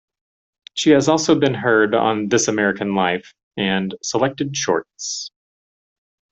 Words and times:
She 0.73 0.89
has 0.93 1.07
also 1.07 1.35
been 1.39 1.53
heard 1.53 1.93
on 1.93 2.27
"This 2.27 2.47
American 2.47 2.95
Life" 2.95 3.35
and 3.55 3.93
"Selected 4.01 4.57
Shorts". 4.57 5.29